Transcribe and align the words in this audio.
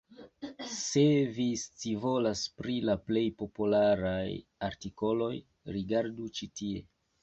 Se 0.75 1.03
vi 1.35 1.45
scivolas 1.65 2.43
pri 2.63 2.79
la 2.91 2.97
plej 3.11 3.25
popularaj 3.45 4.27
artikoloj, 4.73 5.33
rigardu 5.79 6.33
ĉi 6.39 6.55
tie. 6.61 6.87